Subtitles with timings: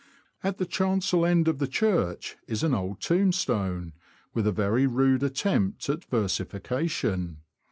[0.43, 3.93] At the chancel end of the church is an old tombstone,
[4.33, 7.37] with a very rude attempt at versification.